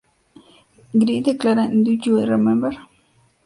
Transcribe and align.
Greg 1.01 1.23
declara, 1.25 1.65
en 1.73 1.83
"Do 1.85 1.91
You 2.01 2.15
Remember? 2.33 2.73